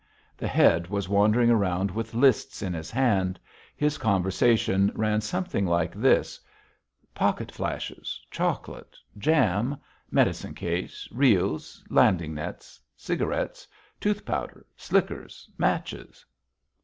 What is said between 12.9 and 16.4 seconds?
cigarettes, tooth powder, slickers, matches."